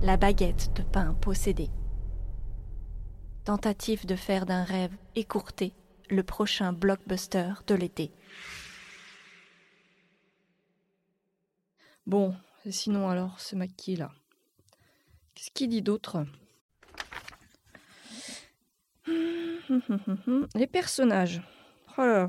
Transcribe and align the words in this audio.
La 0.00 0.16
baguette 0.16 0.72
de 0.76 0.82
pain 0.82 1.14
possédée. 1.14 1.70
Tentative 3.44 4.06
de 4.06 4.14
faire 4.14 4.46
d'un 4.46 4.62
rêve 4.62 4.96
écourté 5.16 5.74
le 6.08 6.22
prochain 6.22 6.72
blockbuster 6.72 7.54
de 7.66 7.74
l'été. 7.74 8.12
Bon, 12.06 12.36
sinon 12.70 13.10
alors, 13.10 13.40
ce 13.40 13.56
maquis 13.56 13.96
là. 13.96 14.12
Qu'est-ce 15.34 15.50
qu'il 15.50 15.68
dit 15.68 15.82
d'autre? 15.82 16.24
Les 20.54 20.68
personnages. 20.68 21.42
Oh 21.98 22.02
là. 22.02 22.28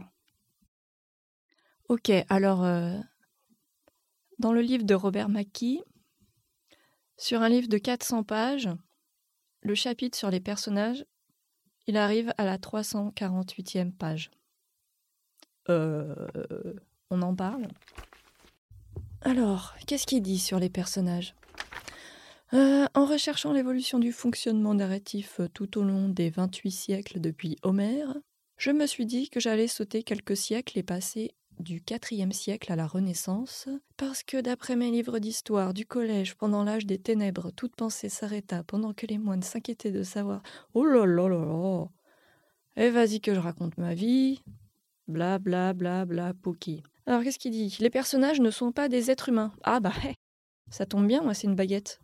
Ok, 1.88 2.12
alors, 2.30 2.64
euh, 2.64 2.98
dans 4.40 4.54
le 4.54 4.62
livre 4.62 4.86
de 4.86 4.96
Robert 4.96 5.30
Mackie, 5.30 5.84
sur 7.20 7.42
un 7.42 7.50
livre 7.50 7.68
de 7.68 7.78
400 7.78 8.24
pages, 8.24 8.70
le 9.62 9.76
chapitre 9.76 10.18
sur 10.18 10.32
les 10.32 10.40
personnages, 10.40 11.06
il 11.86 11.98
arrive 11.98 12.34
à 12.38 12.46
la 12.46 12.58
348e 12.58 13.92
page. 13.92 14.32
Euh, 15.70 16.16
on 17.10 17.22
en 17.22 17.36
parle? 17.36 17.68
Alors, 19.22 19.76
qu'est-ce 19.86 20.08
qu'il 20.08 20.22
dit 20.22 20.40
sur 20.40 20.60
les 20.60 20.70
personnages? 20.70 21.36
Euh, 22.54 22.88
En 22.94 23.06
recherchant 23.06 23.52
l'évolution 23.52 24.00
du 24.00 24.14
fonctionnement 24.14 24.74
narratif 24.74 25.42
tout 25.54 25.78
au 25.78 25.84
long 25.84 26.08
des 26.08 26.30
28 26.30 26.72
siècles 26.72 27.20
depuis 27.20 27.58
Homère, 27.64 28.16
je 28.58 28.72
me 28.72 28.88
suis 28.88 29.06
dit 29.06 29.30
que 29.30 29.40
j'allais 29.40 29.68
sauter 29.68 30.04
quelques 30.04 30.38
siècles 30.38 30.80
et 30.80 30.84
passer 30.84 31.32
du 31.60 31.84
IVe 32.12 32.32
siècle 32.32 32.72
à 32.72 32.76
la 32.76 32.88
Renaissance, 32.88 33.68
parce 33.98 34.24
que 34.24 34.42
d'après 34.42 34.76
mes 34.76 34.92
livres 34.92 35.20
d'histoire 35.20 35.74
du 35.74 35.86
collège, 35.86 36.36
pendant 36.36 36.64
l'âge 36.64 36.86
des 36.86 36.98
ténèbres, 36.98 37.52
toute 37.52 37.76
pensée 37.76 38.10
s'arrêta 38.10 38.64
pendant 38.64 38.94
que 38.94 39.06
les 39.06 39.18
moines 39.18 39.44
s'inquiétaient 39.44 39.92
de 39.92 40.04
savoir 40.04 40.42
Oh 40.74 40.86
là 40.86 41.06
là 41.06 41.28
là 41.28 41.46
là 41.46 41.88
Eh 42.78 42.90
vas-y 42.90 43.20
que 43.22 43.34
je 43.34 43.40
raconte 43.40 43.78
ma 43.78 43.94
vie 43.94 44.42
Bla 45.08 45.40
bla 45.40 45.74
bla 45.74 46.06
bla 46.06 46.34
Poki. 46.34 46.84
Alors 47.06 47.24
qu'est-ce 47.24 47.40
qu'il 47.40 47.52
dit 47.52 47.76
Les 47.80 47.90
personnages 47.90 48.40
ne 48.40 48.52
sont 48.52 48.72
pas 48.72 48.88
des 48.88 49.12
êtres 49.12 49.30
humains. 49.30 49.52
Ah 49.64 49.80
bah 49.80 49.94
ça 50.70 50.86
tombe 50.86 51.08
bien, 51.08 51.24
moi 51.24 51.34
c'est 51.34 51.48
une 51.48 51.56
baguette. 51.56 52.00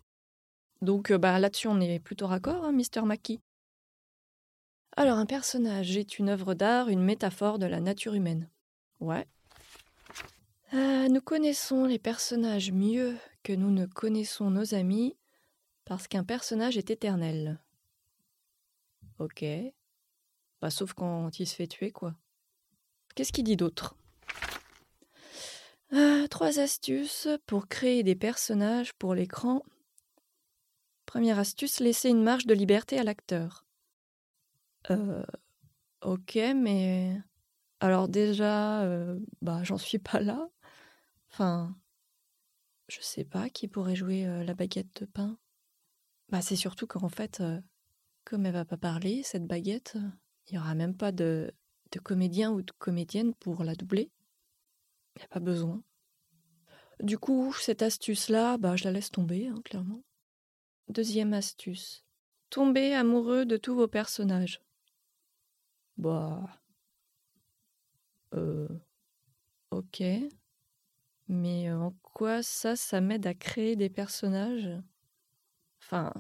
Donc 0.82 1.14
bah 1.14 1.40
là-dessus 1.40 1.68
on 1.68 1.80
est 1.80 2.00
plutôt 2.00 2.28
raccord, 2.28 2.66
hein, 2.66 2.72
Mr. 2.72 3.06
Mackie. 3.06 3.40
Alors 4.98 5.18
un 5.18 5.26
personnage 5.26 5.96
est 5.98 6.20
une 6.20 6.30
œuvre 6.30 6.54
d'art, 6.54 6.90
une 6.90 7.04
métaphore 7.04 7.60
de 7.60 7.66
la 7.66 7.80
nature 7.80 8.16
humaine. 8.16 8.50
Ouais, 9.02 9.28
euh, 10.76 11.08
nous 11.08 11.22
connaissons 11.22 11.86
les 11.86 12.00
personnages 12.00 12.72
mieux 12.72 13.18
que 13.44 13.54
nous 13.54 13.72
ne 13.72 13.86
connaissons 13.86 14.50
nos 14.50 14.76
amis 14.76 15.16
parce 15.86 16.08
qu'un 16.08 16.24
personnage 16.26 16.78
est 16.78 16.90
éternel. 16.90 17.62
Ok. 19.20 19.46
Bah, 20.62 20.70
sauf 20.70 20.94
quand 20.94 21.40
il 21.40 21.48
se 21.48 21.56
fait 21.56 21.68
tuer, 21.68 21.92
quoi. 21.92 22.16
Qu'est-ce 23.16 23.32
qu'il 23.32 23.46
dit 23.46 23.56
d'autre? 23.56 23.96
Euh, 25.94 26.28
Trois 26.28 26.60
astuces 26.60 27.30
pour 27.46 27.68
créer 27.68 28.04
des 28.04 28.16
personnages 28.16 28.94
pour 28.94 29.16
l'écran. 29.16 29.64
Première 31.06 31.40
astuce, 31.40 31.80
laisser 31.80 32.10
une 32.10 32.24
marge 32.24 32.48
de 32.48 32.54
liberté 32.54 33.00
à 33.00 33.04
l'acteur. 33.04 33.66
Euh, 34.90 35.24
ok, 36.02 36.36
mais 36.56 37.18
alors 37.80 38.10
déjà, 38.10 38.86
bah 39.42 39.64
j'en 39.64 39.78
suis 39.78 40.00
pas 40.00 40.20
là. 40.20 40.50
Enfin, 41.36 41.76
je 42.88 43.02
sais 43.02 43.26
pas 43.26 43.50
qui 43.50 43.68
pourrait 43.68 43.98
jouer 43.98 44.24
la 44.46 44.54
baguette 44.54 45.02
de 45.02 45.06
pain. 45.06 45.38
Bah, 46.30 46.42
c'est 46.42 46.56
surtout 46.56 46.88
qu'en 46.88 47.10
fait, 47.10 47.44
comme 48.24 48.46
elle 48.46 48.54
va 48.54 48.64
pas 48.64 48.78
parler, 48.78 49.22
cette 49.22 49.46
baguette, 49.46 49.98
il 50.48 50.56
y 50.56 50.58
aura 50.58 50.76
même 50.76 50.96
pas 50.96 51.12
de, 51.12 51.54
comédien 52.06 52.54
ou 52.54 52.62
de 52.62 52.72
comédienne 52.78 53.34
pour 53.34 53.66
la 53.66 53.76
doubler. 53.76 54.10
Il 55.18 55.20
n'y 55.20 55.26
a 55.26 55.28
pas 55.28 55.42
besoin. 55.42 55.84
Du 57.02 57.18
coup, 57.18 57.54
cette 57.60 57.82
astuce-là, 57.82 58.58
bah, 58.58 58.78
je 58.78 58.86
la 58.86 58.94
laisse 58.94 59.12
tomber, 59.12 59.50
hein, 59.50 59.60
clairement. 59.66 60.06
Deuxième 60.88 61.34
astuce. 61.34 62.06
Tomber 62.50 62.94
amoureux 62.94 63.46
de 63.46 63.58
tous 63.58 63.76
vos 63.76 63.90
personnages. 63.90 64.62
Bah. 65.98 66.62
Euh. 68.34 68.70
Ok. 69.72 70.02
Mais 71.28 71.72
en 71.72 71.96
quoi 72.04 72.44
ça, 72.44 72.76
ça 72.76 73.02
m'aide 73.02 73.26
à 73.26 73.34
créer 73.34 73.76
des 73.76 73.90
personnages? 73.90 74.70
Enfin, 75.82 76.14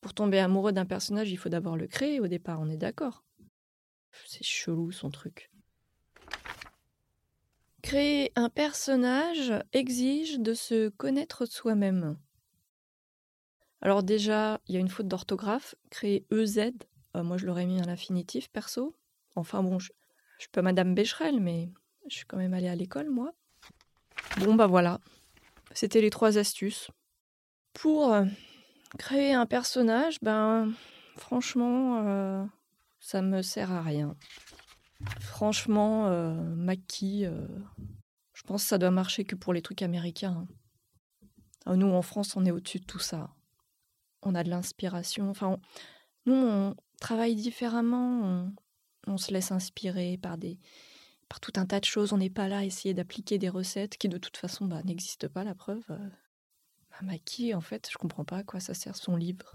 pour 0.00 0.14
tomber 0.14 0.38
amoureux 0.38 0.72
d'un 0.72 0.86
personnage, 0.86 1.30
il 1.30 1.36
faut 1.36 1.48
d'abord 1.48 1.76
le 1.76 1.86
créer 1.86 2.20
au 2.20 2.26
départ, 2.26 2.60
on 2.60 2.70
est 2.70 2.76
d'accord. 2.76 3.24
C'est 4.26 4.44
chelou 4.44 4.92
son 4.92 5.10
truc. 5.10 5.50
Créer 7.82 8.32
un 8.36 8.48
personnage 8.48 9.52
exige 9.72 10.38
de 10.38 10.54
se 10.54 10.88
connaître 10.90 11.46
soi-même. 11.46 12.18
Alors 13.80 14.02
déjà, 14.02 14.60
il 14.68 14.74
y 14.74 14.76
a 14.76 14.80
une 14.80 14.88
faute 14.88 15.08
d'orthographe. 15.08 15.74
Créer 15.90 16.26
EZ, 16.30 16.72
moi 17.14 17.38
je 17.38 17.46
l'aurais 17.46 17.66
mis 17.66 17.80
à 17.80 17.84
l'infinitif 17.84 18.50
perso. 18.50 18.94
Enfin 19.34 19.62
bon, 19.62 19.78
je, 19.78 19.92
je 20.36 20.42
suis 20.42 20.50
pas 20.50 20.62
Madame 20.62 20.94
Becherel, 20.94 21.40
mais 21.40 21.70
je 22.08 22.16
suis 22.16 22.26
quand 22.26 22.36
même 22.36 22.54
allée 22.54 22.68
à 22.68 22.76
l'école, 22.76 23.08
moi. 23.08 23.32
Bon, 24.38 24.54
bah 24.54 24.66
voilà. 24.66 25.00
C'était 25.72 26.00
les 26.00 26.10
trois 26.10 26.38
astuces. 26.38 26.90
Pour 27.72 28.12
euh, 28.12 28.24
créer 28.98 29.32
un 29.34 29.46
personnage, 29.46 30.16
ben, 30.22 30.72
franchement, 31.16 32.02
euh, 32.06 32.44
ça 33.00 33.22
me 33.22 33.42
sert 33.42 33.70
à 33.70 33.82
rien. 33.82 34.16
Franchement, 35.20 36.06
euh, 36.08 36.34
Maki, 36.34 37.24
je 38.34 38.42
pense 38.42 38.62
que 38.62 38.68
ça 38.68 38.78
doit 38.78 38.90
marcher 38.90 39.24
que 39.24 39.34
pour 39.34 39.52
les 39.52 39.62
trucs 39.62 39.82
américains. 39.82 40.46
Ah, 41.66 41.76
nous, 41.76 41.92
en 41.92 42.02
France, 42.02 42.36
on 42.36 42.44
est 42.44 42.50
au-dessus 42.50 42.80
de 42.80 42.84
tout 42.84 42.98
ça. 42.98 43.30
On 44.22 44.34
a 44.34 44.42
de 44.42 44.50
l'inspiration. 44.50 45.30
Enfin, 45.30 45.58
nous, 46.26 46.34
on 46.34 46.74
travaille 47.00 47.34
différemment. 47.34 48.50
on 49.06 49.16
se 49.16 49.32
laisse 49.32 49.52
inspirer 49.52 50.18
par 50.18 50.36
des, 50.36 50.58
par 51.30 51.40
tout 51.40 51.52
un 51.56 51.64
tas 51.64 51.80
de 51.80 51.86
choses. 51.86 52.12
On 52.12 52.18
n'est 52.18 52.28
pas 52.28 52.48
là 52.48 52.58
à 52.58 52.64
essayer 52.64 52.92
d'appliquer 52.92 53.38
des 53.38 53.48
recettes 53.48 53.96
qui 53.96 54.08
de 54.10 54.18
toute 54.18 54.36
façon 54.36 54.66
bah, 54.66 54.82
n'existent 54.82 55.28
pas, 55.28 55.44
la 55.44 55.54
preuve. 55.54 55.84
Euh. 55.88 56.10
Bah, 56.90 56.98
Maki, 57.02 57.54
en 57.54 57.62
fait, 57.62 57.88
je 57.90 57.96
comprends 57.96 58.24
pas 58.24 58.38
à 58.38 58.42
quoi 58.42 58.60
ça 58.60 58.74
sert 58.74 58.96
son 58.96 59.16
livre. 59.16 59.54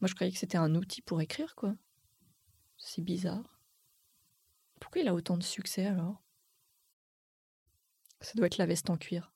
Moi, 0.00 0.08
je 0.08 0.14
croyais 0.14 0.32
que 0.32 0.38
c'était 0.38 0.58
un 0.58 0.74
outil 0.74 1.02
pour 1.02 1.20
écrire, 1.20 1.54
quoi. 1.54 1.76
C'est 2.78 3.02
bizarre. 3.02 3.60
Pourquoi 4.80 5.02
il 5.02 5.08
a 5.08 5.14
autant 5.14 5.36
de 5.36 5.44
succès 5.44 5.86
alors? 5.86 6.24
Ça 8.22 8.32
doit 8.34 8.46
être 8.46 8.56
la 8.56 8.66
veste 8.66 8.88
en 8.88 8.96
cuir. 8.96 9.31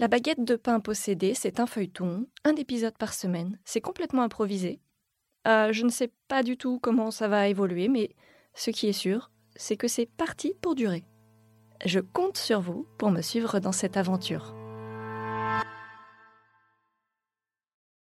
La 0.00 0.08
baguette 0.08 0.42
de 0.42 0.56
pain 0.56 0.80
possédée, 0.80 1.34
c'est 1.34 1.60
un 1.60 1.66
feuilleton, 1.66 2.26
un 2.44 2.56
épisode 2.56 2.98
par 2.98 3.14
semaine. 3.14 3.60
C'est 3.64 3.80
complètement 3.80 4.22
improvisé. 4.22 4.80
Euh, 5.46 5.72
je 5.72 5.84
ne 5.84 5.90
sais 5.90 6.10
pas 6.26 6.42
du 6.42 6.56
tout 6.56 6.80
comment 6.80 7.12
ça 7.12 7.28
va 7.28 7.46
évoluer, 7.46 7.88
mais 7.88 8.10
ce 8.54 8.70
qui 8.70 8.88
est 8.88 8.92
sûr, 8.92 9.30
c'est 9.54 9.76
que 9.76 9.86
c'est 9.86 10.06
parti 10.06 10.54
pour 10.60 10.74
durer. 10.74 11.04
Je 11.84 12.00
compte 12.00 12.38
sur 12.38 12.60
vous 12.60 12.88
pour 12.98 13.12
me 13.12 13.20
suivre 13.20 13.60
dans 13.60 13.72
cette 13.72 13.96
aventure. 13.96 14.63